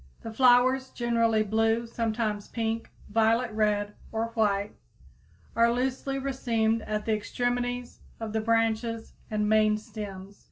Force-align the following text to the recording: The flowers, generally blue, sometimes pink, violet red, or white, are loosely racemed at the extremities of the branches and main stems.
The 0.23 0.33
flowers, 0.33 0.89
generally 0.89 1.43
blue, 1.43 1.85
sometimes 1.85 2.47
pink, 2.47 2.89
violet 3.11 3.51
red, 3.51 3.93
or 4.11 4.29
white, 4.29 4.71
are 5.55 5.71
loosely 5.71 6.17
racemed 6.17 6.81
at 6.87 7.05
the 7.05 7.13
extremities 7.13 7.99
of 8.19 8.33
the 8.33 8.41
branches 8.41 9.13
and 9.29 9.47
main 9.47 9.77
stems. 9.77 10.39